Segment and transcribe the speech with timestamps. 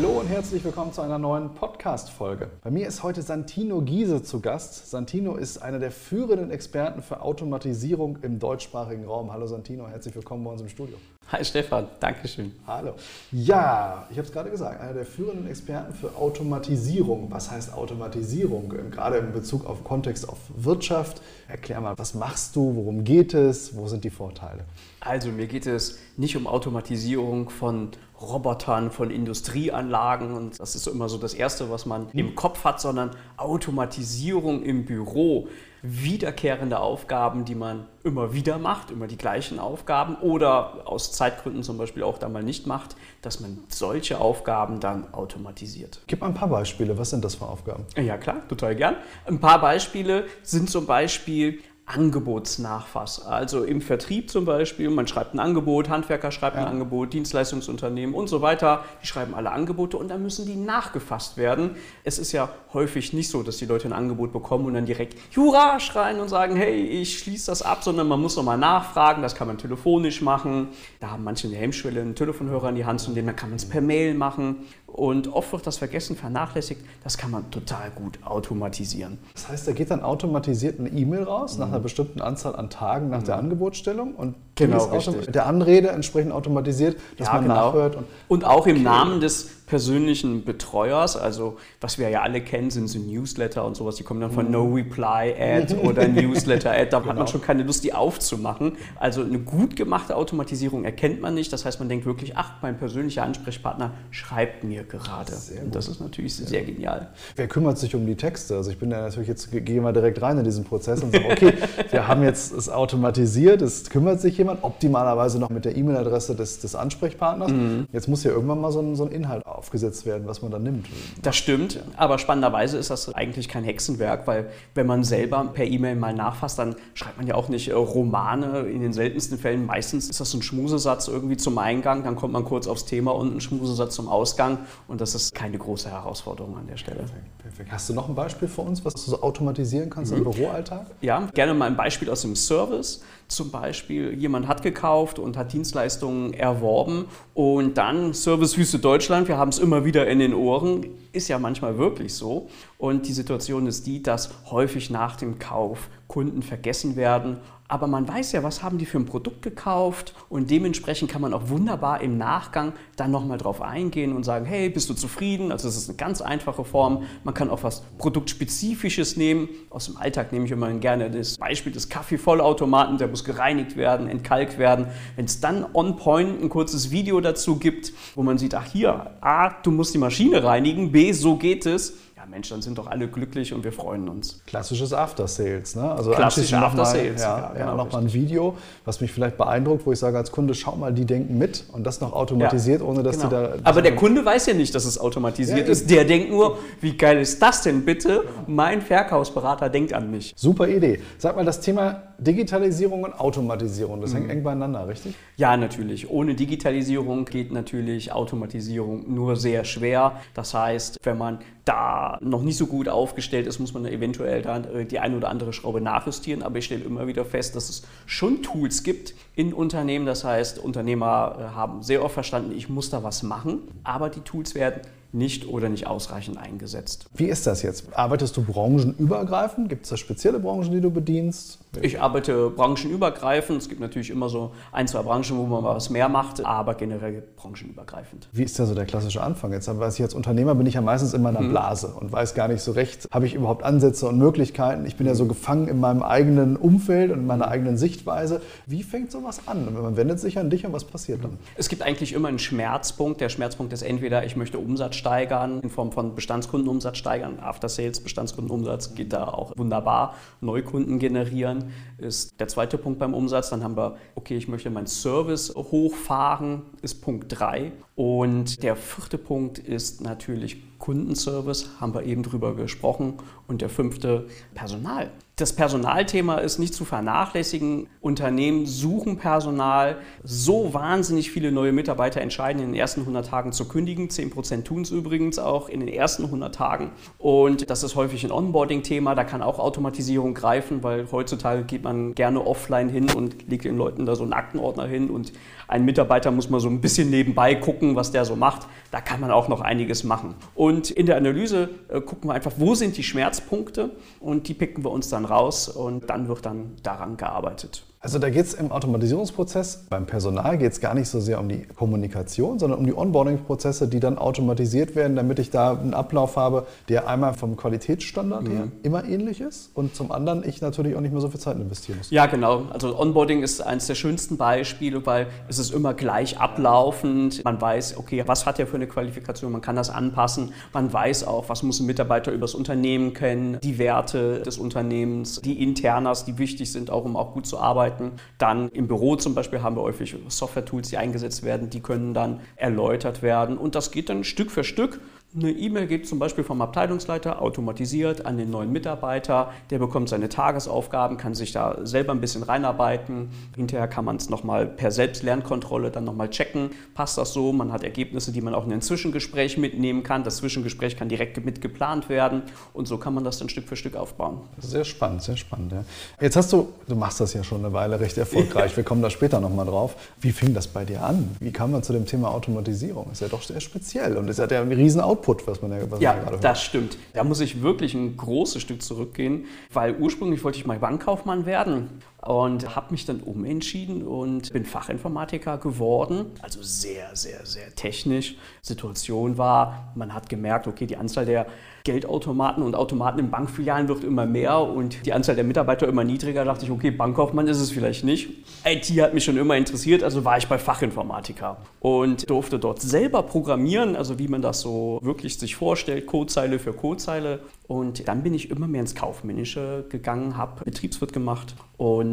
[0.00, 2.48] Hallo und herzlich willkommen zu einer neuen Podcast-Folge.
[2.62, 4.88] Bei mir ist heute Santino Giese zu Gast.
[4.88, 9.32] Santino ist einer der führenden Experten für Automatisierung im deutschsprachigen Raum.
[9.32, 10.96] Hallo Santino, herzlich willkommen bei uns im Studio.
[11.30, 12.52] Hi Stefan, Dankeschön.
[12.66, 12.94] Hallo.
[13.32, 17.30] Ja, ich habe es gerade gesagt, einer der führenden Experten für Automatisierung.
[17.30, 18.72] Was heißt Automatisierung?
[18.90, 21.20] Gerade in Bezug auf Kontext auf Wirtschaft.
[21.46, 24.64] Erklär mal, was machst du, worum geht es, wo sind die Vorteile?
[25.00, 31.10] Also mir geht es nicht um Automatisierung von Robotern, von Industrieanlagen und das ist immer
[31.10, 35.48] so das Erste, was man im Kopf hat, sondern Automatisierung im Büro.
[35.82, 41.78] Wiederkehrende Aufgaben, die man immer wieder macht, immer die gleichen Aufgaben oder aus Zeitgründen zum
[41.78, 46.00] Beispiel auch da mal nicht macht, dass man solche Aufgaben dann automatisiert.
[46.06, 46.96] Gib mal ein paar Beispiele.
[46.98, 47.84] Was sind das für Aufgaben?
[47.96, 48.96] Ja klar, total gern.
[49.26, 53.24] Ein paar Beispiele sind zum Beispiel Angebotsnachfass.
[53.24, 56.62] Also im Vertrieb zum Beispiel, man schreibt ein Angebot, Handwerker schreibt ja.
[56.62, 58.84] ein Angebot, Dienstleistungsunternehmen und so weiter.
[59.02, 61.76] Die schreiben alle Angebote und dann müssen die nachgefasst werden.
[62.04, 65.16] Es ist ja häufig nicht so, dass die Leute ein Angebot bekommen und dann direkt
[65.32, 69.22] Jura schreien und sagen, hey, ich schließe das ab, sondern man muss nochmal nachfragen.
[69.22, 70.68] Das kann man telefonisch machen.
[71.00, 73.56] Da haben manche eine Hemmschwelle, einen Telefonhörer in die Hand zu nehmen, dann kann man
[73.56, 74.56] es per Mail machen.
[74.86, 76.80] Und oft wird das vergessen, vernachlässigt.
[77.04, 79.18] Das kann man total gut automatisieren.
[79.34, 81.60] Das heißt, da geht dann automatisiert eine E-Mail raus mhm.
[81.60, 83.24] nach einer bestimmten Anzahl an Tagen nach mhm.
[83.24, 87.54] der Angebotsstellung und genau, der Anrede entsprechend automatisiert, dass ja, man genau.
[87.54, 87.96] nachhört.
[87.96, 88.84] Und, und auch im okay.
[88.84, 93.96] Namen des persönlichen Betreuers, also was wir ja alle kennen, sind so Newsletter und sowas,
[93.96, 94.52] die kommen dann von mhm.
[94.52, 96.98] No Reply Ad oder Newsletter Ad, da genau.
[96.98, 97.26] hat man genau.
[97.26, 98.72] schon keine Lust, die aufzumachen.
[98.96, 102.78] Also eine gut gemachte Automatisierung erkennt man nicht, das heißt, man denkt wirklich, ach, mein
[102.78, 105.32] persönlicher Ansprechpartner schreibt mir gerade.
[105.62, 107.08] Und das ist natürlich sehr, sehr genial.
[107.36, 108.56] Wer kümmert sich um die Texte?
[108.56, 111.26] Also ich bin ja natürlich jetzt, gehe mal direkt rein in diesen Prozess und sage,
[111.30, 111.52] okay,
[111.90, 116.58] wir haben jetzt es automatisiert, es kümmert sich jemand, optimalerweise noch mit der E-Mail-Adresse des,
[116.60, 117.50] des Ansprechpartners.
[117.50, 117.86] Mhm.
[117.92, 120.50] Jetzt muss ja irgendwann mal so ein, so ein Inhalt auf aufgesetzt werden, was man
[120.50, 120.86] dann nimmt.
[121.20, 125.96] Das stimmt, aber spannenderweise ist das eigentlich kein Hexenwerk, weil wenn man selber per E-Mail
[125.96, 128.60] mal nachfasst, dann schreibt man ja auch nicht äh, Romane.
[128.60, 132.44] In den seltensten Fällen meistens ist das ein Schmusesatz irgendwie zum Eingang, dann kommt man
[132.44, 136.66] kurz aufs Thema und ein Schmusesatz zum Ausgang und das ist keine große Herausforderung an
[136.66, 137.00] der Stelle.
[137.00, 137.72] Perfekt, perfekt.
[137.72, 140.18] Hast du noch ein Beispiel für uns, was du so automatisieren kannst mhm.
[140.18, 140.86] im Büroalltag?
[141.02, 143.02] Ja, gerne mal ein Beispiel aus dem Service.
[143.28, 149.50] Zum Beispiel, jemand hat gekauft und hat Dienstleistungen erworben und dann Servicewüste Deutschland, wir haben
[149.50, 152.48] es immer wieder in den Ohren, ist ja manchmal wirklich so.
[152.78, 157.38] Und die Situation ist die, dass häufig nach dem Kauf Kunden vergessen werden
[157.70, 161.34] aber man weiß ja, was haben die für ein Produkt gekauft und dementsprechend kann man
[161.34, 165.52] auch wunderbar im Nachgang dann nochmal drauf eingehen und sagen, hey, bist du zufrieden?
[165.52, 167.02] Also das ist eine ganz einfache Form.
[167.24, 169.50] Man kann auch was Produktspezifisches nehmen.
[169.68, 174.08] Aus dem Alltag nehme ich immer gerne das Beispiel des Kaffeevollautomaten, der muss gereinigt werden,
[174.08, 174.86] entkalkt werden.
[175.16, 179.10] Wenn es dann on point ein kurzes Video dazu gibt, wo man sieht, ach hier,
[179.20, 183.08] A, du musst die Maschine reinigen, B, so geht es, Mensch, dann sind doch alle
[183.08, 184.40] glücklich und wir freuen uns.
[184.46, 185.90] Klassisches After Sales, ne?
[185.90, 187.20] Also Klassische After Sales.
[187.20, 190.54] Ja, ja, genau, nochmal ein Video, was mich vielleicht beeindruckt, wo ich sage als Kunde,
[190.54, 193.28] schau mal, die denken mit und das noch automatisiert, ja, ohne dass genau.
[193.28, 193.54] die da.
[193.64, 195.90] Aber der Kunde weiß ja nicht, dass es automatisiert ja, ist.
[195.90, 198.24] Der denkt nur, wie geil ist das denn bitte?
[198.46, 200.34] Mein Verkaufsberater denkt an mich.
[200.36, 201.00] Super Idee.
[201.18, 204.16] Sag mal, das Thema Digitalisierung und Automatisierung, das mhm.
[204.16, 205.14] hängt eng beieinander, richtig?
[205.36, 206.10] Ja, natürlich.
[206.10, 210.20] Ohne Digitalisierung geht natürlich Automatisierung nur sehr schwer.
[210.34, 214.58] Das heißt, wenn man da noch nicht so gut aufgestellt ist, muss man eventuell da
[214.58, 216.42] äh, die eine oder andere Schraube nachjustieren.
[216.42, 220.06] Aber ich stelle immer wieder fest, dass es schon Tools gibt in Unternehmen.
[220.06, 223.62] Das heißt, Unternehmer äh, haben sehr oft verstanden, ich muss da was machen.
[223.84, 224.80] Aber die Tools werden
[225.12, 227.06] nicht oder nicht ausreichend eingesetzt.
[227.14, 227.96] Wie ist das jetzt?
[227.96, 229.68] Arbeitest du branchenübergreifend?
[229.68, 231.58] Gibt es da spezielle Branchen, die du bedienst?
[231.80, 233.62] Ich arbeite branchenübergreifend.
[233.62, 237.22] Es gibt natürlich immer so ein, zwei Branchen, wo man was mehr macht, aber generell
[237.36, 238.28] branchenübergreifend.
[238.32, 239.52] Wie ist da so der klassische Anfang?
[239.52, 241.50] Jetzt weiß ich als Unternehmer bin ich ja meistens in meiner mhm.
[241.50, 244.86] Blase und weiß gar nicht so recht, habe ich überhaupt Ansätze und Möglichkeiten?
[244.86, 248.40] Ich bin ja so gefangen in meinem eigenen Umfeld und in meiner eigenen Sichtweise.
[248.66, 249.72] Wie fängt sowas an?
[249.72, 251.38] Man wendet sich an dich und was passiert dann?
[251.56, 253.20] Es gibt eigentlich immer einen Schmerzpunkt.
[253.20, 257.38] Der Schmerzpunkt ist entweder, ich möchte Umsatz steigern, in Form von Bestandskundenumsatz steigern.
[257.40, 260.14] After Sales, Bestandskundenumsatz geht da auch wunderbar.
[260.40, 263.50] Neukunden generieren ist der zweite Punkt beim Umsatz.
[263.50, 267.72] Dann haben wir, okay, ich möchte meinen Service hochfahren, ist Punkt 3.
[267.94, 273.14] Und der vierte Punkt ist natürlich Kundenservice, haben wir eben drüber gesprochen.
[273.46, 275.10] Und der fünfte, Personal.
[275.38, 277.86] Das Personalthema ist nicht zu vernachlässigen.
[278.00, 279.98] Unternehmen suchen Personal.
[280.24, 284.08] So wahnsinnig viele neue Mitarbeiter entscheiden in den ersten 100 Tagen zu kündigen.
[284.08, 286.90] 10% tun es übrigens auch in den ersten 100 Tagen.
[287.18, 289.14] Und das ist häufig ein Onboarding-Thema.
[289.14, 293.78] Da kann auch Automatisierung greifen, weil heutzutage geht man gerne offline hin und legt den
[293.78, 295.32] Leuten da so einen Aktenordner hin und
[295.68, 298.66] ein Mitarbeiter muss mal so ein bisschen nebenbei gucken, was der so macht.
[298.90, 300.34] Da kann man auch noch einiges machen.
[300.56, 304.82] Und in der Analyse äh, gucken wir einfach, wo sind die Schmerzpunkte und die picken
[304.82, 307.87] wir uns dann raus und dann wird dann daran gearbeitet.
[308.00, 311.48] Also da geht es im Automatisierungsprozess, beim Personal geht es gar nicht so sehr um
[311.48, 316.36] die Kommunikation, sondern um die Onboarding-Prozesse, die dann automatisiert werden, damit ich da einen Ablauf
[316.36, 318.50] habe, der einmal vom Qualitätsstandard mhm.
[318.52, 321.56] her immer ähnlich ist und zum anderen ich natürlich auch nicht mehr so viel Zeit
[321.56, 322.10] investieren muss.
[322.10, 322.66] Ja, genau.
[322.70, 327.44] Also Onboarding ist eines der schönsten Beispiele, weil es ist immer gleich ablaufend.
[327.44, 330.52] Man weiß, okay, was hat er für eine Qualifikation, man kann das anpassen.
[330.72, 335.40] Man weiß auch, was muss ein Mitarbeiter über das Unternehmen kennen, die Werte des Unternehmens,
[335.40, 338.12] die Internas, die wichtig sind, auch um auch gut zu arbeiten arbeiten.
[338.38, 342.40] Dann im Büro zum Beispiel haben wir häufig Software-Tools, die eingesetzt werden, die können dann
[342.56, 343.58] erläutert werden.
[343.58, 345.00] Und das geht dann Stück für Stück
[345.36, 349.52] eine E-Mail geht zum Beispiel vom Abteilungsleiter automatisiert an den neuen Mitarbeiter.
[349.68, 353.28] Der bekommt seine Tagesaufgaben, kann sich da selber ein bisschen reinarbeiten.
[353.54, 356.70] Hinterher kann man es nochmal per Selbstlernkontrolle dann nochmal checken.
[356.94, 357.52] Passt das so?
[357.52, 360.24] Man hat Ergebnisse, die man auch in ein Zwischengespräch mitnehmen kann.
[360.24, 362.42] Das Zwischengespräch kann direkt mit geplant werden
[362.72, 364.40] und so kann man das dann Stück für Stück aufbauen.
[364.58, 365.72] Sehr spannend, sehr spannend.
[365.72, 365.84] Ja.
[366.22, 368.74] Jetzt hast du, du machst das ja schon eine Weile recht erfolgreich.
[368.76, 369.94] Wir kommen da später nochmal drauf.
[370.22, 371.36] Wie fing das bei dir an?
[371.38, 373.10] Wie kam man zu dem Thema Automatisierung?
[373.12, 375.27] Ist ja doch sehr speziell und es hat ja einen riesen Output.
[375.28, 376.44] Output, was man ja, was ja man gerade hört.
[376.44, 376.98] das stimmt.
[377.12, 382.02] Da muss ich wirklich ein großes Stück zurückgehen, weil ursprünglich wollte ich mal Bankkaufmann werden
[382.22, 386.26] und habe mich dann umentschieden und bin Fachinformatiker geworden.
[386.42, 388.36] Also sehr, sehr, sehr technisch.
[388.60, 391.46] Situation war, man hat gemerkt, okay, die Anzahl der
[391.84, 396.44] Geldautomaten und Automaten in Bankfilialen wird immer mehr und die Anzahl der Mitarbeiter immer niedriger.
[396.44, 398.28] Da dachte ich, okay, Bankkaufmann ist es vielleicht nicht.
[398.66, 403.22] IT hat mich schon immer interessiert, also war ich bei Fachinformatiker und durfte dort selber
[403.22, 407.40] programmieren, also wie man das so wirklich sich vorstellt, Codezeile für Codezeile.
[407.68, 412.07] Und dann bin ich immer mehr ins Kaufmännische gegangen, habe Betriebswirt gemacht und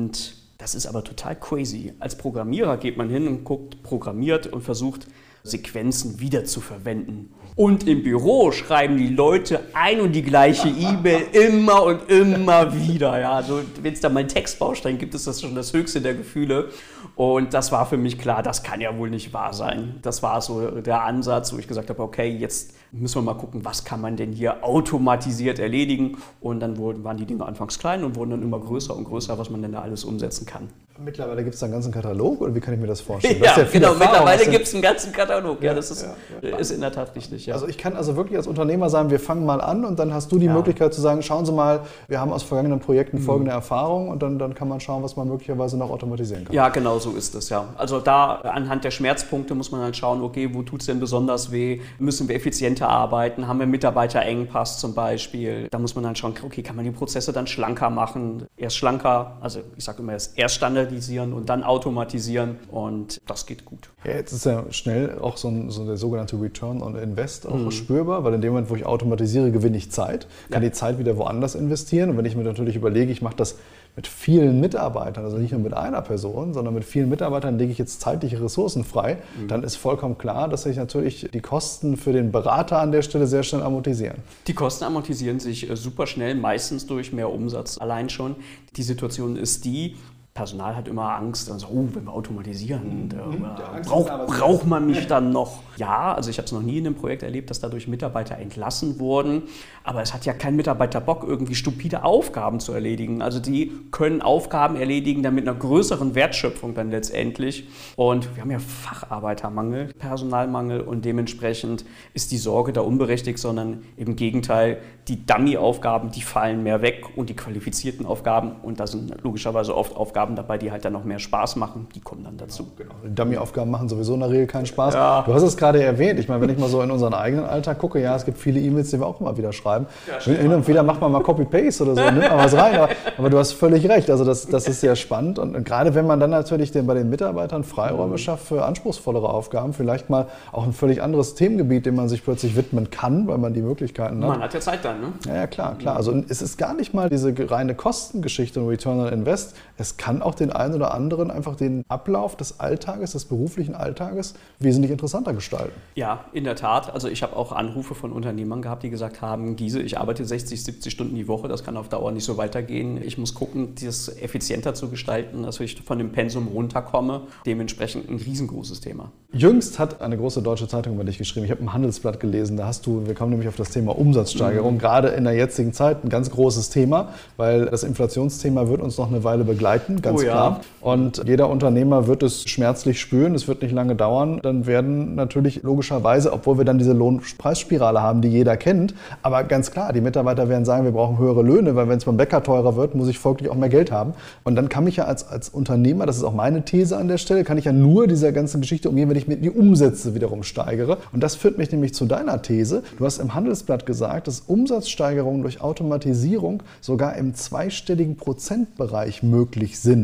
[0.58, 1.94] das ist aber total crazy.
[2.00, 5.08] Als Programmierer geht man hin und guckt, programmiert und versucht,
[5.46, 7.32] Sequenzen wiederzuverwenden.
[7.56, 13.18] Und im Büro schreiben die Leute ein und die gleiche E-Mail immer und immer wieder.
[13.18, 16.16] Ja, also wenn es da mal einen Textbaustein gibt, ist das schon das höchste der
[16.16, 16.70] Gefühle.
[17.16, 20.00] Und das war für mich klar, das kann ja wohl nicht wahr sein.
[20.02, 23.64] Das war so der Ansatz, wo ich gesagt habe, okay, jetzt müssen wir mal gucken,
[23.64, 26.18] was kann man denn hier automatisiert erledigen.
[26.42, 29.38] Und dann wurden, waren die Dinge anfangs klein und wurden dann immer größer und größer,
[29.38, 30.70] was man denn da alles umsetzen kann.
[30.98, 33.38] Mittlerweile gibt es da einen ganzen Katalog oder wie kann ich mir das vorstellen?
[33.44, 34.00] ja, ja genau, Erfahrung.
[34.00, 35.62] mittlerweile gibt es einen ganzen Katalog.
[35.62, 36.04] Ja, das ist,
[36.42, 36.56] ja, ja.
[36.58, 37.52] ist in der Tat richtig.
[37.52, 40.32] Also ich kann also wirklich als Unternehmer sagen, wir fangen mal an und dann hast
[40.32, 43.24] du die Möglichkeit zu sagen, schauen Sie mal, wir haben aus vergangenen Projekten mhm.
[43.24, 43.58] folgende mhm.
[43.58, 46.56] Erfahrungen und dann, dann kann man schauen, was man möglicherweise noch automatisieren kann.
[46.56, 47.66] Ja, genau so ist es, ja.
[47.78, 51.52] Also da anhand der Schmerzpunkte muss man dann schauen, okay, wo tut es denn besonders
[51.52, 51.82] weh?
[52.00, 53.48] Müssen wir effizienter arbeiten?
[53.48, 55.68] Haben wir Mitarbeiterengpass zum Beispiel?
[55.72, 58.46] Da muss man dann schauen, okay, kann man die Prozesse dann schlanker machen?
[58.56, 60.38] Erst schlanker, also ich sage immer erst
[60.86, 63.90] standardisieren und dann automatisieren und das geht gut.
[64.04, 67.56] Ja, jetzt ist ja schnell auch so, ein, so der sogenannte Return on Invest auch
[67.56, 67.72] mhm.
[67.72, 70.70] spürbar, weil in dem Moment, wo ich automatisiere, gewinne ich Zeit, kann ja.
[70.70, 73.56] die Zeit wieder woanders investieren und wenn ich mir natürlich überlege, ich mache das
[73.96, 77.78] mit vielen Mitarbeitern, also nicht nur mit einer Person, sondern mit vielen Mitarbeitern lege ich
[77.78, 79.48] jetzt zeitliche Ressourcen frei, mhm.
[79.48, 83.26] dann ist vollkommen klar, dass sich natürlich die Kosten für den Berater an der Stelle
[83.26, 84.18] sehr schnell amortisieren.
[84.48, 87.78] Die Kosten amortisieren sich äh, super schnell, meistens durch mehr Umsatz.
[87.78, 88.36] Allein schon
[88.76, 89.96] die Situation ist die,
[90.36, 93.46] Personal hat immer Angst, also, oh, wenn wir automatisieren, mhm.
[93.86, 95.64] braucht brauch man mich dann noch?
[95.78, 99.00] Ja, also ich habe es noch nie in einem Projekt erlebt, dass dadurch Mitarbeiter entlassen
[99.00, 99.44] wurden,
[99.86, 103.22] aber es hat ja kein Mitarbeiter Bock, irgendwie stupide Aufgaben zu erledigen.
[103.22, 107.70] Also die können Aufgaben erledigen, dann mit einer größeren Wertschöpfung dann letztendlich.
[107.96, 114.18] Und wir haben ja Facharbeitermangel, Personalmangel und dementsprechend ist die Sorge da unberechtigt, sondern im
[114.18, 119.78] Gegenteil, die Dummy-Aufgaben, die fallen mehr weg und die qualifizierten Aufgaben, und da sind logischerweise
[119.78, 122.68] oft Aufgaben dabei, die halt dann noch mehr Spaß machen, die kommen dann dazu.
[122.78, 123.14] Genau, genau.
[123.14, 124.94] Dummy-Aufgaben machen sowieso in der Regel keinen Spaß.
[124.94, 125.24] Ja.
[125.24, 126.20] Du hast es gerade erwähnt.
[126.20, 128.60] Ich meine, wenn ich mal so in unseren eigenen Alltag gucke, ja, es gibt viele
[128.60, 129.88] E-Mails, die wir auch immer wieder schreiben.
[130.08, 132.76] Ja, Hin und wieder macht man mal Copy-Paste oder so, nimmt mal was rein.
[132.76, 134.10] Aber, aber, du hast völlig recht.
[134.10, 135.38] Also das, das ist sehr spannend.
[135.38, 138.18] Und, und gerade wenn man dann natürlich den, bei den Mitarbeitern Freiräume mhm.
[138.18, 142.56] schafft für anspruchsvollere Aufgaben, vielleicht mal auch ein völlig anderes Themengebiet, dem man sich plötzlich
[142.56, 144.30] widmen kann, weil man die Möglichkeiten hat.
[144.30, 145.08] Man hat ja Zeit dann, ne?
[145.28, 145.96] Ja, ja klar, klar.
[145.96, 149.56] Also es ist gar nicht mal diese reine Kostengeschichte und Return on Invest.
[149.78, 153.76] Es kann kann auch den einen oder anderen einfach den Ablauf des Alltages, des beruflichen
[153.76, 155.74] Alltages wesentlich interessanter gestalten.
[155.96, 156.94] Ja, in der Tat.
[156.94, 160.64] Also ich habe auch Anrufe von Unternehmern gehabt, die gesagt haben, Giese, ich arbeite 60,
[160.64, 163.02] 70 Stunden die Woche, das kann auf Dauer nicht so weitergehen.
[163.04, 167.24] Ich muss gucken, das effizienter zu gestalten, dass ich von dem Pensum runterkomme.
[167.46, 169.12] Dementsprechend ein riesengroßes Thema.
[169.34, 171.46] Jüngst hat eine große deutsche Zeitung über dich geschrieben.
[171.46, 174.76] Ich habe ein Handelsblatt gelesen, da hast du, wir kommen nämlich auf das Thema Umsatzsteigerung,
[174.76, 174.80] mhm.
[174.80, 179.10] gerade in der jetzigen Zeit ein ganz großes Thema, weil das Inflationsthema wird uns noch
[179.10, 180.62] eine Weile begleiten, ganz oh, klar.
[180.62, 180.92] Ja.
[180.92, 184.40] Und jeder Unternehmer wird es schmerzlich spüren, es wird nicht lange dauern.
[184.42, 189.72] Dann werden natürlich logischerweise, obwohl wir dann diese Lohnpreisspirale haben, die jeder kennt, aber ganz
[189.72, 192.76] klar, die Mitarbeiter werden sagen, wir brauchen höhere Löhne, weil wenn es beim Bäcker teurer
[192.76, 194.14] wird, muss ich folglich auch mehr Geld haben.
[194.44, 197.18] Und dann kann mich ja als, als Unternehmer, das ist auch meine These an der
[197.18, 200.44] Stelle, kann ich ja nur dieser ganzen Geschichte umgehen, wenn ich mir die Umsätze wiederum
[200.44, 200.98] steigere.
[201.12, 202.84] Und das führt mich nämlich zu deiner These.
[202.98, 209.95] Du hast im Handelsblatt gesagt, dass Umsatzsteigerungen durch Automatisierung sogar im zweistelligen Prozentbereich möglich sind.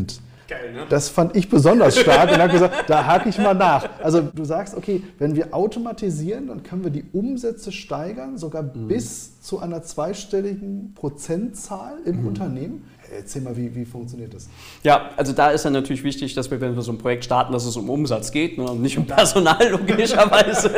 [0.51, 0.85] Geil, ne?
[0.89, 3.87] Das fand ich besonders stark und habe gesagt, da hake ich mal nach.
[4.03, 8.89] Also du sagst, okay, wenn wir automatisieren, dann können wir die Umsätze steigern, sogar mhm.
[8.89, 12.27] bis zu einer zweistelligen Prozentzahl im mhm.
[12.27, 12.83] Unternehmen.
[13.15, 14.47] Erzähl mal, wie, wie funktioniert das?
[14.83, 17.51] Ja, also da ist dann natürlich wichtig, dass wir, wenn wir so ein Projekt starten,
[17.51, 20.71] dass es um Umsatz geht ne, und nicht um Personal, logischerweise.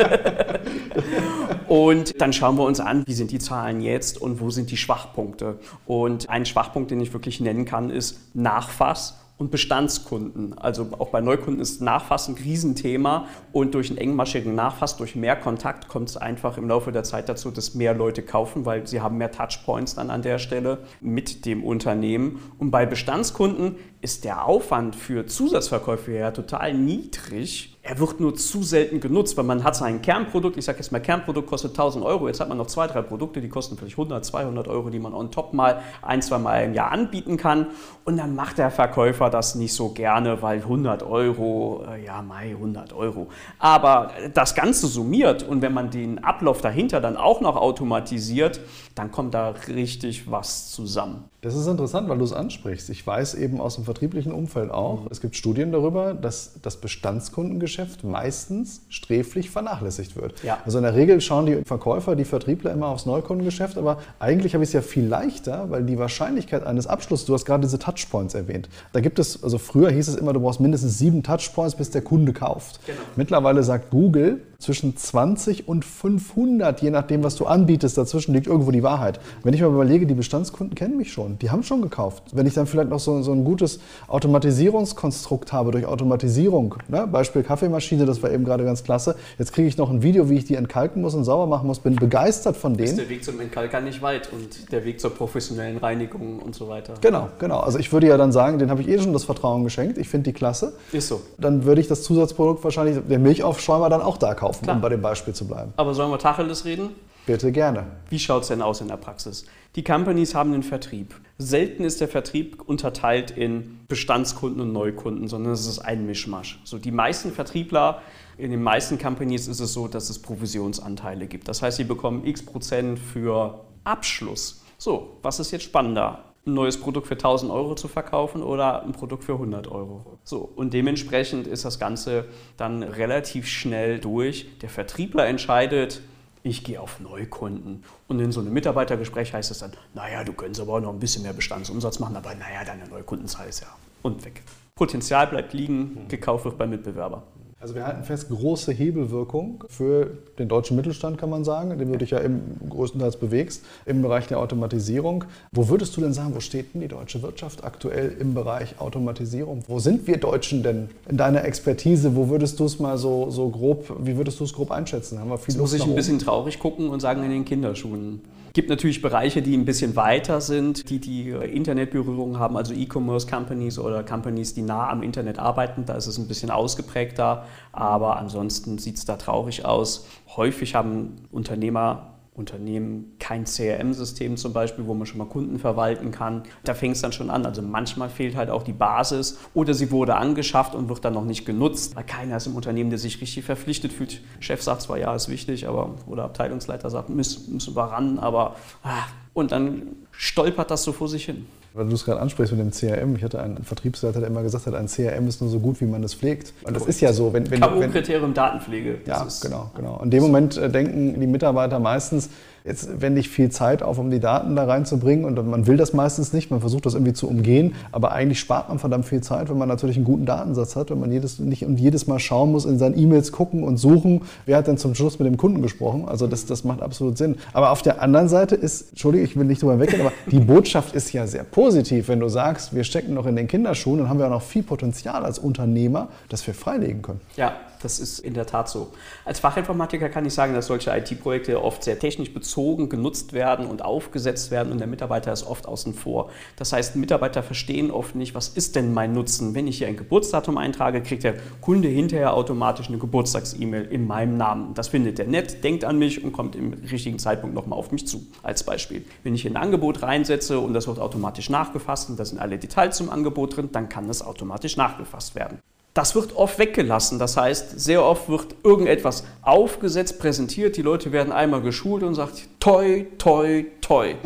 [1.68, 4.76] Und dann schauen wir uns an, wie sind die Zahlen jetzt und wo sind die
[4.76, 5.58] Schwachpunkte.
[5.86, 10.56] Und ein Schwachpunkt, den ich wirklich nennen kann, ist Nachfass und Bestandskunden.
[10.56, 15.34] Also auch bei Neukunden ist Nachfass ein Riesenthema und durch einen engmaschigen Nachfass, durch mehr
[15.34, 19.00] Kontakt kommt es einfach im Laufe der Zeit dazu, dass mehr Leute kaufen, weil sie
[19.00, 22.40] haben mehr Touchpoints dann an der Stelle mit dem Unternehmen.
[22.58, 28.62] Und bei Bestandskunden ist der Aufwand für Zusatzverkäufe ja total niedrig er wird nur zu
[28.62, 32.28] selten genutzt, weil man hat sein Kernprodukt, ich sage jetzt mal Kernprodukt kostet 1000 Euro,
[32.28, 35.12] jetzt hat man noch zwei, drei Produkte, die kosten vielleicht 100, 200 Euro, die man
[35.12, 37.66] on top mal ein, zwei Mal im Jahr anbieten kann
[38.06, 42.52] und dann macht der Verkäufer das nicht so gerne, weil 100 Euro, äh, ja mai
[42.52, 47.56] 100 Euro, aber das Ganze summiert und wenn man den Ablauf dahinter dann auch noch
[47.56, 48.60] automatisiert,
[48.94, 51.24] dann kommt da richtig was zusammen.
[51.42, 52.88] Das ist interessant, weil du es ansprichst.
[52.88, 55.08] Ich weiß eben aus dem vertrieblichen Umfeld auch, mhm.
[55.10, 60.42] es gibt Studien darüber, dass das Bestandskundengeschäft meistens sträflich vernachlässigt wird.
[60.42, 60.58] Ja.
[60.64, 64.64] Also in der Regel schauen die Verkäufer, die Vertriebler immer aufs Neukundengeschäft, aber eigentlich habe
[64.64, 68.34] ich es ja viel leichter, weil die Wahrscheinlichkeit eines Abschlusses, du hast gerade diese Touchpoints
[68.34, 71.90] erwähnt, da gibt es, also früher hieß es immer, du brauchst mindestens sieben Touchpoints, bis
[71.90, 72.80] der Kunde kauft.
[72.86, 72.98] Genau.
[73.14, 77.98] Mittlerweile sagt Google, zwischen 20 und 500, je nachdem, was du anbietest.
[77.98, 79.20] Dazwischen liegt irgendwo die Wahrheit.
[79.42, 82.24] Wenn ich mir überlege, die Bestandskunden kennen mich schon, die haben schon gekauft.
[82.32, 87.06] Wenn ich dann vielleicht noch so, so ein gutes Automatisierungskonstrukt habe durch Automatisierung, ne?
[87.06, 89.16] Beispiel Kaffeemaschine, das war eben gerade ganz klasse.
[89.38, 91.80] Jetzt kriege ich noch ein Video, wie ich die entkalken muss und sauber machen muss,
[91.80, 92.88] bin begeistert von denen.
[92.88, 96.68] Ist der Weg zum Entkalkern nicht weit und der Weg zur professionellen Reinigung und so
[96.68, 96.94] weiter.
[97.00, 97.60] Genau, genau.
[97.60, 99.98] Also ich würde ja dann sagen, den habe ich eh schon das Vertrauen geschenkt.
[99.98, 100.74] Ich finde die klasse.
[100.92, 101.20] Ist so.
[101.38, 104.76] Dann würde ich das Zusatzprodukt wahrscheinlich, der Milchaufschäumer, dann auch da kaufen kaufen, Klar.
[104.76, 105.72] um bei dem Beispiel zu bleiben.
[105.76, 106.90] Aber sollen wir Tacheles reden?
[107.26, 107.86] Bitte gerne.
[108.10, 109.46] Wie schaut es denn aus in der Praxis?
[109.76, 111.14] Die Companies haben einen Vertrieb.
[111.38, 116.60] Selten ist der Vertrieb unterteilt in Bestandskunden und Neukunden, sondern es ist ein Mischmasch.
[116.64, 118.02] So die meisten Vertriebler,
[118.36, 121.48] in den meisten Companies ist es so, dass es Provisionsanteile gibt.
[121.48, 124.62] Das heißt, sie bekommen x Prozent für Abschluss.
[124.76, 126.24] So, was ist jetzt spannender?
[126.46, 130.18] ein neues Produkt für 1000 Euro zu verkaufen oder ein Produkt für 100 Euro.
[130.24, 132.26] So, und dementsprechend ist das Ganze
[132.58, 134.58] dann relativ schnell durch.
[134.60, 136.02] Der Vertriebler entscheidet,
[136.44, 137.82] ich gehe auf Neukunden.
[138.06, 141.00] Und in so einem Mitarbeitergespräch heißt es dann, naja, du könntest aber auch noch ein
[141.00, 143.68] bisschen mehr Bestandsumsatz machen, aber naja, deine Neukundenzahl ist ja
[144.02, 144.42] und weg.
[144.74, 147.22] Potenzial bleibt liegen, gekauft wird beim Mitbewerber.
[147.64, 151.96] Also wir halten fest, große Hebelwirkung für den deutschen Mittelstand, kann man sagen, dem du
[151.96, 155.24] dich ja im größtenteils bewegst, im Bereich der Automatisierung.
[155.50, 159.64] Wo würdest du denn sagen, wo steht denn die deutsche Wirtschaft aktuell im Bereich Automatisierung?
[159.66, 162.14] Wo sind wir Deutschen denn in deiner Expertise?
[162.14, 165.18] Wo würdest du es mal so, so grob, wie würdest du es grob einschätzen?
[165.18, 168.20] Haben wir viel Jetzt muss ich ein bisschen traurig gucken und sagen in den Kinderschuhen
[168.54, 174.04] gibt natürlich Bereiche, die ein bisschen weiter sind, die die Internetberührung haben, also E-Commerce-Companies oder
[174.04, 175.84] Companies, die nah am Internet arbeiten.
[175.84, 180.06] Da ist es ein bisschen ausgeprägter, aber ansonsten sieht es da traurig aus.
[180.36, 186.42] Häufig haben Unternehmer Unternehmen kein CRM-System zum Beispiel, wo man schon mal Kunden verwalten kann.
[186.64, 187.46] Da fängt es dann schon an.
[187.46, 191.24] Also manchmal fehlt halt auch die Basis oder sie wurde angeschafft und wird dann noch
[191.24, 194.20] nicht genutzt, weil keiner ist im Unternehmen, der sich richtig verpflichtet fühlt.
[194.40, 198.56] Chef sagt zwar, ja, ist wichtig, aber oder Abteilungsleiter sagt, müssen, müssen wir ran, aber
[198.82, 201.46] ah, und dann stolpert das so vor sich hin.
[201.76, 203.16] Weil du es gerade ansprichst mit dem CRM.
[203.16, 205.86] Ich hatte einen Vertriebsleiter, der immer gesagt hat, ein CRM ist nur so gut, wie
[205.86, 206.52] man es pflegt.
[206.62, 207.32] Und das ist ja so.
[207.32, 209.00] Wenn, wenn, K.O.-Kriterium Datenpflege.
[209.06, 210.00] Ja, genau, genau.
[210.00, 212.30] In dem Moment äh, denken die Mitarbeiter meistens,
[212.66, 215.92] Jetzt wende ich viel Zeit auf, um die Daten da reinzubringen und man will das
[215.92, 219.50] meistens nicht, man versucht das irgendwie zu umgehen, aber eigentlich spart man verdammt viel Zeit,
[219.50, 222.52] wenn man natürlich einen guten Datensatz hat, wenn man jedes, nicht und jedes Mal schauen
[222.52, 225.60] muss, in seinen E-Mails gucken und suchen, wer hat denn zum Schluss mit dem Kunden
[225.60, 226.08] gesprochen.
[226.08, 227.36] Also das, das macht absolut Sinn.
[227.52, 230.94] Aber auf der anderen Seite ist, Entschuldige, ich will nicht drüber weggehen, aber die Botschaft
[230.94, 234.18] ist ja sehr positiv, wenn du sagst, wir stecken noch in den Kinderschuhen, dann haben
[234.18, 237.20] wir auch noch viel Potenzial als Unternehmer, das wir freilegen können.
[237.36, 237.52] Ja,
[237.84, 238.92] das ist in der Tat so.
[239.24, 243.84] Als Fachinformatiker kann ich sagen, dass solche IT-Projekte oft sehr technisch bezogen genutzt werden und
[243.84, 246.30] aufgesetzt werden und der Mitarbeiter ist oft außen vor.
[246.56, 249.54] Das heißt, Mitarbeiter verstehen oft nicht, was ist denn mein Nutzen?
[249.54, 254.36] Wenn ich hier ein Geburtsdatum eintrage, kriegt der Kunde hinterher automatisch eine Geburtstags-E-Mail in meinem
[254.36, 254.74] Namen.
[254.74, 258.06] Das findet er nett, denkt an mich und kommt im richtigen Zeitpunkt nochmal auf mich
[258.06, 259.04] zu, als Beispiel.
[259.22, 262.58] Wenn ich hier ein Angebot reinsetze und das wird automatisch nachgefasst und da sind alle
[262.58, 265.58] Details zum Angebot drin, dann kann das automatisch nachgefasst werden.
[265.94, 267.20] Das wird oft weggelassen.
[267.20, 272.48] Das heißt, sehr oft wird irgendetwas aufgesetzt, präsentiert, die Leute werden einmal geschult und sagt,
[272.58, 274.16] toi, toi, toi.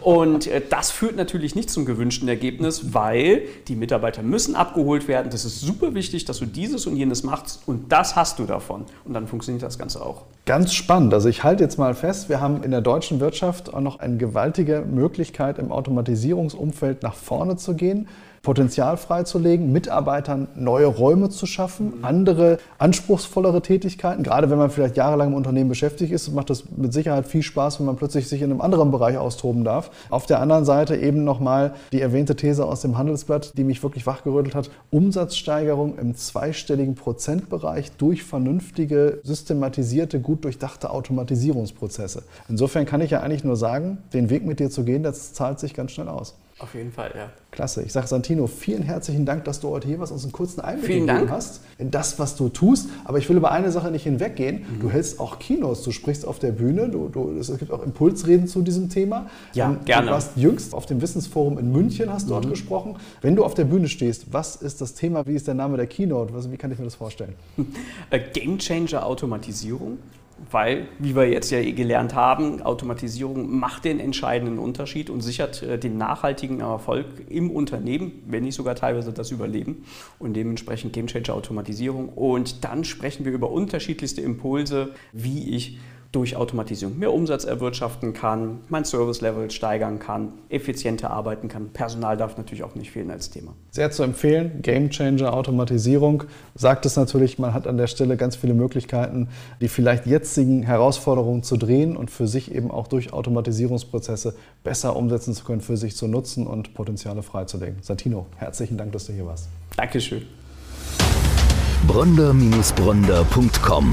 [0.00, 5.28] Und äh, das führt natürlich nicht zum gewünschten Ergebnis, weil die Mitarbeiter müssen abgeholt werden.
[5.32, 8.84] Das ist super wichtig, dass du dieses und jenes machst und das hast du davon.
[9.04, 10.22] Und dann funktioniert das Ganze auch.
[10.46, 11.12] Ganz spannend.
[11.14, 14.18] Also ich halte jetzt mal fest, wir haben in der deutschen Wirtschaft auch noch eine
[14.18, 18.06] gewaltige Möglichkeit, im Automatisierungsumfeld nach vorne zu gehen.
[18.42, 24.22] Potenzial freizulegen, Mitarbeitern neue Räume zu schaffen, andere anspruchsvollere Tätigkeiten.
[24.22, 27.78] Gerade wenn man vielleicht jahrelang im Unternehmen beschäftigt ist, macht das mit Sicherheit viel Spaß,
[27.78, 29.90] wenn man plötzlich sich in einem anderen Bereich austoben darf.
[30.10, 34.06] Auf der anderen Seite eben nochmal die erwähnte These aus dem Handelsblatt, die mich wirklich
[34.06, 34.70] wachgerüttelt hat.
[34.90, 42.22] Umsatzsteigerung im zweistelligen Prozentbereich durch vernünftige, systematisierte, gut durchdachte Automatisierungsprozesse.
[42.48, 45.58] Insofern kann ich ja eigentlich nur sagen, den Weg mit dir zu gehen, das zahlt
[45.58, 46.34] sich ganz schnell aus.
[46.60, 47.30] Auf jeden Fall, ja.
[47.50, 47.82] Klasse.
[47.82, 50.60] Ich sage Santino, vielen herzlichen Dank, dass du heute hier warst und uns einen kurzen
[50.60, 51.30] Einblick vielen gegeben Dank.
[51.30, 52.88] hast in das, was du tust.
[53.04, 54.66] Aber ich will über eine Sache nicht hinweggehen.
[54.68, 54.80] Mhm.
[54.80, 58.48] Du hältst auch Kinos, du sprichst auf der Bühne, du, du, es gibt auch Impulsreden
[58.48, 59.30] zu diesem Thema.
[59.54, 60.06] Ja, und gerne.
[60.08, 62.30] Du warst jüngst auf dem Wissensforum in München, hast mhm.
[62.30, 62.96] dort gesprochen.
[63.22, 65.86] Wenn du auf der Bühne stehst, was ist das Thema, wie ist der Name der
[65.86, 66.34] Keynote?
[66.50, 67.34] Wie kann ich mir das vorstellen?
[68.10, 69.98] Äh, Game Changer Automatisierung
[70.50, 75.62] weil, wie wir jetzt ja eh gelernt haben, Automatisierung macht den entscheidenden Unterschied und sichert
[75.62, 79.84] äh, den nachhaltigen Erfolg im Unternehmen, wenn nicht sogar teilweise das Überleben
[80.18, 82.08] und dementsprechend Game Changer Automatisierung.
[82.08, 85.78] Und dann sprechen wir über unterschiedlichste Impulse, wie ich
[86.12, 91.68] durch Automatisierung mehr Umsatz erwirtschaften kann, mein Service-Level steigern kann, effizienter arbeiten kann.
[91.68, 93.52] Personal darf natürlich auch nicht fehlen als Thema.
[93.70, 96.24] Sehr zu empfehlen, Game Changer Automatisierung.
[96.54, 99.28] Sagt es natürlich, man hat an der Stelle ganz viele Möglichkeiten,
[99.60, 105.34] die vielleicht jetzigen Herausforderungen zu drehen und für sich eben auch durch Automatisierungsprozesse besser umsetzen
[105.34, 107.76] zu können, für sich zu nutzen und Potenziale freizulegen.
[107.82, 109.50] Santino, herzlichen Dank, dass du hier warst.
[109.76, 110.22] Dankeschön.
[111.86, 113.92] Bronder-Bronder.com